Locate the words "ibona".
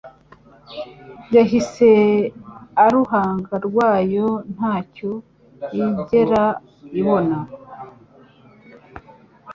6.99-7.37